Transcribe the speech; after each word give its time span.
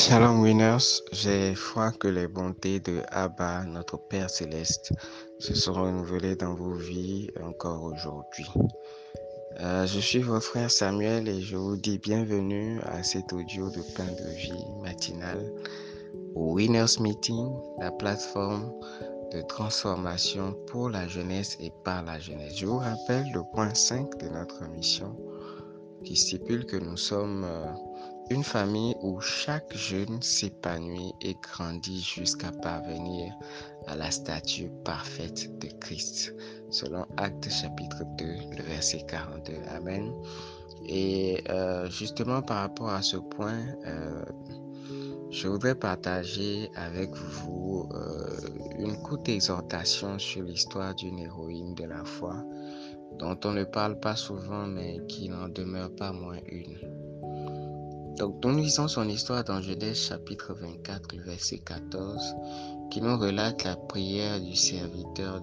Shalom 0.00 0.40
winners, 0.40 1.02
j'ai 1.12 1.54
foi 1.54 1.92
que 1.92 2.08
les 2.08 2.26
bontés 2.26 2.80
de 2.80 3.02
Abba, 3.10 3.64
notre 3.66 3.98
Père 3.98 4.30
céleste, 4.30 4.94
se 5.38 5.54
sont 5.54 5.74
renouvelées 5.74 6.36
dans 6.36 6.54
vos 6.54 6.72
vies 6.72 7.28
encore 7.42 7.82
aujourd'hui. 7.82 8.46
Euh, 9.60 9.86
je 9.86 10.00
suis 10.00 10.20
votre 10.20 10.46
frère 10.46 10.70
Samuel 10.70 11.28
et 11.28 11.42
je 11.42 11.54
vous 11.54 11.76
dis 11.76 11.98
bienvenue 11.98 12.80
à 12.84 13.02
cet 13.02 13.30
audio 13.34 13.68
de 13.68 13.82
pain 13.94 14.06
de 14.06 14.30
vie 14.38 14.64
matinal 14.82 15.38
au 16.34 16.54
Winners 16.54 16.98
Meeting, 16.98 17.50
la 17.78 17.90
plateforme 17.90 18.72
de 19.34 19.42
transformation 19.42 20.56
pour 20.68 20.88
la 20.88 21.06
jeunesse 21.08 21.58
et 21.60 21.70
par 21.84 22.02
la 22.04 22.18
jeunesse. 22.18 22.56
Je 22.56 22.64
vous 22.64 22.78
rappelle 22.78 23.30
le 23.34 23.42
point 23.52 23.74
5 23.74 24.16
de 24.16 24.30
notre 24.30 24.66
mission 24.70 25.14
qui 26.04 26.16
stipule 26.16 26.64
que 26.64 26.78
nous 26.78 26.96
sommes 26.96 27.44
euh, 27.44 27.66
une 28.30 28.44
famille 28.44 28.94
où 29.02 29.20
chaque 29.20 29.76
jeune 29.76 30.22
s'épanouit 30.22 31.12
et 31.20 31.34
grandit 31.42 32.00
jusqu'à 32.00 32.52
parvenir 32.52 33.34
à 33.88 33.96
la 33.96 34.10
statue 34.12 34.70
parfaite 34.84 35.58
de 35.58 35.66
Christ, 35.80 36.32
selon 36.70 37.06
Actes 37.16 37.50
chapitre 37.50 38.04
2, 38.18 38.24
le 38.56 38.62
verset 38.62 39.04
42. 39.08 39.54
Amen. 39.74 40.12
Et 40.86 41.42
euh, 41.50 41.90
justement 41.90 42.40
par 42.40 42.58
rapport 42.58 42.90
à 42.90 43.02
ce 43.02 43.16
point, 43.16 43.58
euh, 43.84 44.24
je 45.30 45.48
voudrais 45.48 45.74
partager 45.74 46.70
avec 46.76 47.12
vous 47.14 47.88
euh, 47.94 48.28
une 48.78 48.96
courte 49.02 49.28
exhortation 49.28 50.20
sur 50.20 50.42
l'histoire 50.42 50.94
d'une 50.94 51.18
héroïne 51.18 51.74
de 51.74 51.84
la 51.84 52.04
foi 52.04 52.36
dont 53.18 53.38
on 53.44 53.52
ne 53.52 53.64
parle 53.64 53.98
pas 53.98 54.14
souvent 54.14 54.66
mais 54.66 55.00
qui 55.08 55.28
n'en 55.28 55.48
demeure 55.48 55.94
pas 55.96 56.12
moins 56.12 56.38
une. 56.46 57.09
Donc, 58.20 58.44
nous 58.44 58.54
lisons 58.54 58.86
son 58.86 59.08
histoire 59.08 59.44
dans 59.44 59.62
Genèse 59.62 60.08
chapitre 60.08 60.52
24, 60.52 61.16
verset 61.24 61.60
14, 61.60 62.34
qui 62.90 63.00
nous 63.00 63.16
relate 63.16 63.64
la 63.64 63.76
prière 63.76 64.38
du 64.42 64.54
serviteur 64.54 65.40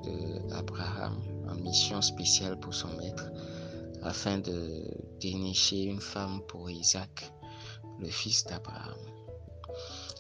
d'Abraham 0.48 1.18
en 1.50 1.56
mission 1.56 2.04
spéciale 2.04 2.60
pour 2.60 2.76
son 2.76 2.90
maître, 2.90 3.32
afin 4.04 4.38
de 4.38 4.84
dénicher 5.20 5.86
une 5.86 6.00
femme 6.00 6.42
pour 6.48 6.70
Isaac, 6.70 7.34
le 8.00 8.10
fils 8.10 8.46
d'Abraham. 8.46 9.00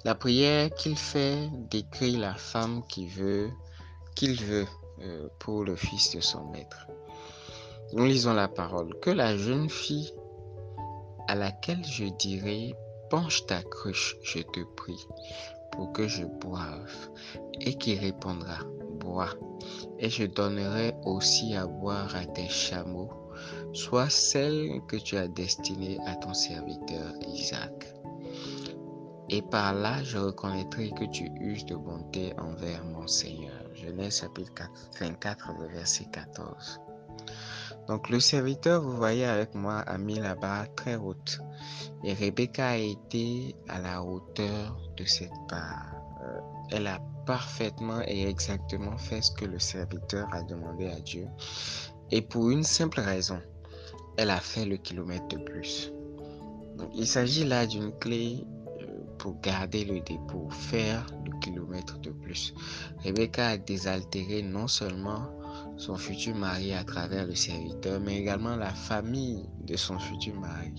La 0.03 0.15
prière 0.15 0.71
qu'il 0.73 0.97
fait 0.97 1.51
décrit 1.69 2.17
la 2.17 2.33
femme 2.33 2.81
qu'il 2.87 3.09
veut, 3.09 3.51
qu'il 4.15 4.33
veut 4.33 4.65
euh, 5.03 5.27
pour 5.37 5.63
le 5.63 5.75
fils 5.75 6.15
de 6.15 6.21
son 6.21 6.47
maître. 6.47 6.87
Nous 7.93 8.05
lisons 8.05 8.33
la 8.33 8.47
parole. 8.47 8.99
Que 8.99 9.11
la 9.11 9.37
jeune 9.37 9.69
fille 9.69 10.11
à 11.27 11.35
laquelle 11.35 11.83
je 11.85 12.05
dirai, 12.05 12.75
penche 13.09 13.45
ta 13.45 13.61
cruche, 13.63 14.17
je 14.23 14.39
te 14.39 14.61
prie, 14.75 15.07
pour 15.71 15.91
que 15.93 16.07
je 16.07 16.25
boive, 16.25 17.09
et 17.61 17.75
qui 17.75 17.95
répondra, 17.95 18.59
bois, 18.99 19.33
et 19.99 20.09
je 20.09 20.25
donnerai 20.25 20.93
aussi 21.03 21.55
à 21.55 21.65
boire 21.65 22.15
à 22.15 22.25
tes 22.25 22.49
chameaux, 22.49 23.11
soit 23.73 24.09
celle 24.09 24.81
que 24.87 24.97
tu 24.97 25.17
as 25.17 25.27
destinée 25.27 25.99
à 26.05 26.15
ton 26.15 26.33
serviteur 26.33 27.13
Isaac. 27.27 27.93
Et 29.29 29.41
par 29.41 29.73
là, 29.73 30.01
je 30.03 30.17
reconnaîtrai 30.17 30.91
que 30.91 31.03
tu 31.03 31.29
uses 31.41 31.65
de 31.65 31.75
bonté 31.75 32.33
envers 32.39 32.83
mon 32.85 33.07
Seigneur. 33.07 33.61
Genèse 33.73 34.21
chapitre 34.21 34.63
24, 34.99 35.51
verset 35.69 36.05
14. 36.13 36.79
Donc 37.87 38.09
le 38.09 38.19
serviteur, 38.19 38.81
vous 38.81 38.95
voyez 38.95 39.25
avec 39.25 39.55
moi, 39.55 39.79
a 39.79 39.97
mis 39.97 40.19
la 40.19 40.35
barre 40.35 40.73
très 40.75 40.95
haute. 40.95 41.39
Et 42.03 42.13
Rebecca 42.13 42.69
a 42.69 42.77
été 42.77 43.55
à 43.69 43.79
la 43.79 44.03
hauteur 44.03 44.77
de 44.97 45.05
cette 45.05 45.31
barre. 45.49 45.95
Euh, 46.23 46.39
elle 46.71 46.87
a 46.87 46.99
parfaitement 47.25 48.01
et 48.05 48.27
exactement 48.27 48.97
fait 48.97 49.21
ce 49.21 49.31
que 49.31 49.45
le 49.45 49.59
serviteur 49.59 50.27
a 50.33 50.43
demandé 50.43 50.87
à 50.87 50.99
Dieu. 50.99 51.27
Et 52.11 52.21
pour 52.21 52.49
une 52.49 52.63
simple 52.63 52.99
raison, 52.99 53.39
elle 54.17 54.31
a 54.31 54.39
fait 54.39 54.65
le 54.65 54.77
kilomètre 54.77 55.27
de 55.27 55.37
plus. 55.37 55.91
Il 56.93 57.07
s'agit 57.07 57.45
là 57.45 57.65
d'une 57.65 57.91
clé 57.99 58.45
euh, 58.81 58.85
pour 59.17 59.39
garder 59.41 59.85
le 59.85 59.99
dépôt, 60.01 60.49
faire 60.49 61.05
le 61.25 61.31
kilomètre 61.39 61.99
de 61.99 62.11
plus. 62.11 62.53
Rebecca 63.03 63.47
a 63.47 63.57
désaltéré 63.57 64.41
non 64.41 64.67
seulement 64.67 65.36
son 65.77 65.95
futur 65.95 66.35
mari 66.35 66.73
à 66.73 66.83
travers 66.83 67.25
le 67.25 67.35
serviteur, 67.35 67.99
mais 67.99 68.17
également 68.17 68.55
la 68.55 68.73
famille 68.73 69.45
de 69.61 69.75
son 69.75 69.99
futur 69.99 70.35
mari, 70.35 70.73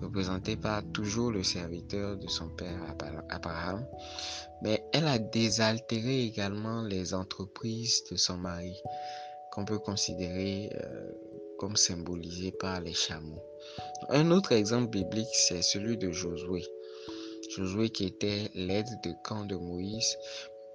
représentée 0.00 0.56
par 0.56 0.82
toujours 0.92 1.32
le 1.32 1.42
serviteur 1.42 2.16
de 2.16 2.28
son 2.28 2.48
père 2.50 2.80
Abraham. 3.28 3.84
Mais 4.62 4.84
elle 4.92 5.06
a 5.06 5.18
désaltéré 5.18 6.22
également 6.24 6.82
les 6.82 7.14
entreprises 7.14 8.04
de 8.10 8.16
son 8.16 8.36
mari, 8.36 8.76
qu'on 9.52 9.64
peut 9.64 9.78
considérer 9.78 10.70
euh, 10.74 11.10
comme 11.58 11.76
symbolisées 11.76 12.52
par 12.52 12.80
les 12.80 12.94
chameaux. 12.94 13.42
Un 14.08 14.30
autre 14.30 14.52
exemple 14.52 14.90
biblique, 14.90 15.28
c'est 15.32 15.62
celui 15.62 15.96
de 15.96 16.10
Josué. 16.12 16.64
Josué 17.56 17.90
qui 17.90 18.04
était 18.04 18.50
l'aide 18.54 18.88
de 19.02 19.12
camp 19.24 19.44
de 19.44 19.56
Moïse, 19.56 20.16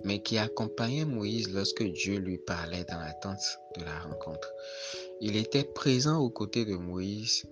mais 0.03 0.21
qui 0.21 0.37
accompagnait 0.37 1.05
Moïse 1.05 1.51
lorsque 1.53 1.83
Dieu 1.83 2.17
lui 2.17 2.37
parlait 2.37 2.85
dans 2.89 2.99
la 2.99 3.13
tente 3.13 3.59
de 3.77 3.83
la 3.83 3.99
rencontre. 3.99 4.51
Il 5.21 5.35
était 5.35 5.63
présent 5.63 6.19
aux 6.19 6.29
côtés 6.29 6.65
de 6.65 6.75
Moïse 6.75 7.45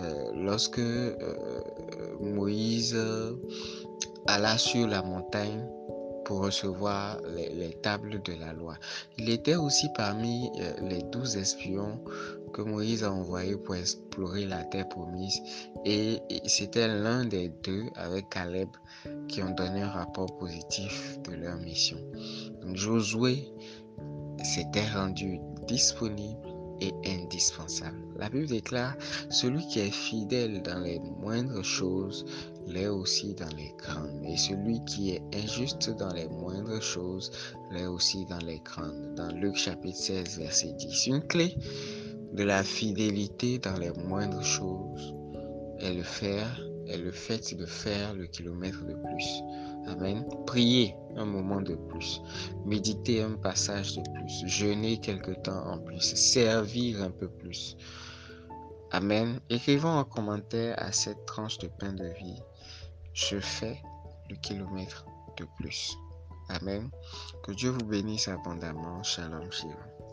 euh, 0.00 0.32
lorsque 0.34 0.78
euh, 0.78 1.62
Moïse 2.20 2.96
alla 4.26 4.58
sur 4.58 4.86
la 4.86 5.02
montagne 5.02 5.64
pour 6.24 6.40
recevoir 6.40 7.20
les, 7.36 7.74
tables 7.82 8.22
de 8.22 8.32
la 8.34 8.52
loi. 8.52 8.74
Il 9.18 9.28
était 9.28 9.56
aussi 9.56 9.86
parmi 9.94 10.50
euh, 10.58 10.72
les 10.88 11.02
douze 11.02 11.36
espions 11.36 12.00
que 12.54 12.62
Moïse 12.62 13.02
a 13.02 13.12
envoyés 13.12 13.56
pour 13.56 13.74
explorer 13.74 14.46
la 14.46 14.62
terre 14.64 14.88
promise 14.88 15.42
et, 15.84 16.22
c'était 16.46 16.86
l'un 16.86 17.24
des 17.24 17.50
deux 17.64 17.86
avec 17.96 18.28
Caleb 18.30 18.68
qui 19.28 19.42
ont 19.42 19.50
donné 19.50 19.82
un 19.82 19.90
rapport 19.90 20.38
positif 20.38 21.18
de 21.24 21.34
leur 21.34 21.56
mission. 21.58 21.98
Donc 22.62 22.76
Josué 22.76 23.48
s'était 24.42 24.88
rendu 24.90 25.40
disponible 25.66 26.38
et 26.80 26.92
indispensable. 27.06 27.98
La 28.16 28.28
Bible 28.28 28.46
déclare, 28.46 28.94
celui 29.30 29.66
qui 29.66 29.80
est 29.80 29.90
fidèle 29.90 30.62
dans 30.62 30.80
les 30.80 31.00
moindres 31.00 31.64
choses 31.64 32.24
l'est 32.66 32.88
aussi 32.88 33.34
dans 33.34 33.54
les 33.56 33.72
grandes. 33.78 34.24
Et 34.24 34.36
celui 34.36 34.84
qui 34.84 35.10
est 35.10 35.22
injuste 35.34 35.90
dans 35.90 36.12
les 36.12 36.28
moindres 36.28 36.82
choses 36.82 37.30
l'est 37.70 37.86
aussi 37.86 38.24
dans 38.26 38.38
les 38.38 38.60
grandes. 38.60 39.14
Dans 39.16 39.28
Luc 39.32 39.56
chapitre 39.56 39.98
16, 39.98 40.38
verset 40.38 40.72
10. 40.72 41.06
Une 41.08 41.22
clé 41.22 41.56
de 42.34 42.42
la 42.42 42.64
fidélité 42.64 43.58
dans 43.58 43.78
les 43.78 43.92
moindres 43.92 44.42
choses 44.42 45.14
est 45.78 45.94
le 45.94 46.02
faire, 46.02 46.60
est 46.88 46.98
le 46.98 47.12
fait 47.12 47.54
de 47.54 47.64
faire 47.64 48.12
le 48.12 48.26
kilomètre 48.26 48.84
de 48.84 48.94
plus. 48.94 49.42
Amen. 49.86 50.26
Prier 50.44 50.96
un 51.16 51.26
moment 51.26 51.60
de 51.60 51.76
plus. 51.76 52.20
Méditer 52.64 53.22
un 53.22 53.34
passage 53.34 53.96
de 53.96 54.02
plus. 54.02 54.46
Jeûner 54.46 54.98
quelque 54.98 55.30
temps 55.30 55.64
en 55.66 55.78
plus. 55.78 56.00
Servir 56.00 57.02
un 57.02 57.10
peu 57.10 57.28
plus. 57.28 57.76
Amen. 58.90 59.38
Écrivons 59.48 59.96
en 59.96 60.04
commentaire 60.04 60.74
à 60.78 60.90
cette 60.90 61.24
tranche 61.26 61.58
de 61.58 61.68
pain 61.68 61.92
de 61.92 62.06
vie. 62.18 62.42
Je 63.12 63.38
fais 63.38 63.80
le 64.28 64.36
kilomètre 64.36 65.06
de 65.36 65.46
plus. 65.56 65.96
Amen. 66.48 66.90
Que 67.44 67.52
Dieu 67.52 67.70
vous 67.70 67.84
bénisse 67.84 68.26
abondamment. 68.26 69.02
Shalom, 69.02 69.50
shalom. 69.52 70.03